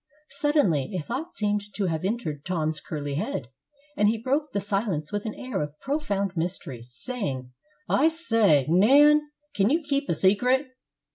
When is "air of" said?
5.35-5.79